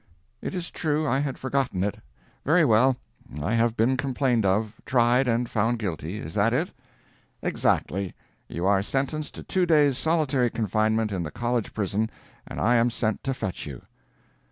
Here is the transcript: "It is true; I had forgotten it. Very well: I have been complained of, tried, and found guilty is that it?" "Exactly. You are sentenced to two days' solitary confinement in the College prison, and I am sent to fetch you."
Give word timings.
"It 0.41 0.55
is 0.55 0.71
true; 0.71 1.07
I 1.07 1.19
had 1.19 1.37
forgotten 1.37 1.83
it. 1.83 1.99
Very 2.43 2.65
well: 2.65 2.97
I 3.39 3.53
have 3.53 3.77
been 3.77 3.97
complained 3.97 4.47
of, 4.47 4.81
tried, 4.83 5.27
and 5.27 5.47
found 5.47 5.77
guilty 5.77 6.17
is 6.17 6.33
that 6.33 6.55
it?" 6.55 6.71
"Exactly. 7.43 8.15
You 8.49 8.65
are 8.65 8.81
sentenced 8.81 9.35
to 9.35 9.43
two 9.43 9.67
days' 9.67 9.99
solitary 9.99 10.49
confinement 10.49 11.11
in 11.11 11.21
the 11.21 11.29
College 11.29 11.71
prison, 11.75 12.09
and 12.47 12.59
I 12.59 12.77
am 12.77 12.89
sent 12.89 13.23
to 13.25 13.33
fetch 13.35 13.67
you." 13.67 13.83